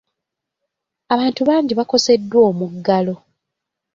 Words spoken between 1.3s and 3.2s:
bangi bakoseddwa omuggalo.